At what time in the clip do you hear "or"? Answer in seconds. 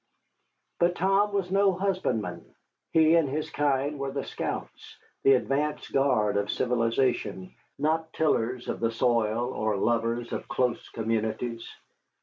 9.53-9.77